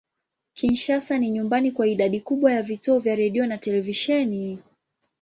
[0.53, 4.59] Kinshasa ni nyumbani kwa idadi kubwa ya vituo vya redio na televisheni.